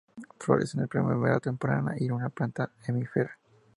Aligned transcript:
Florece 0.39 0.77
en 0.77 0.81
la 0.81 0.87
primavera 0.87 1.39
temprana 1.39 1.93
y 1.95 2.05
es 2.05 2.11
una 2.11 2.29
planta 2.29 2.71
efímera. 2.87 3.37